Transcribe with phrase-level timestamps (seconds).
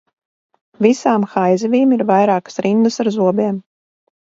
[0.85, 3.63] Visām haizivīm ir vairākas rindas ar zobiem.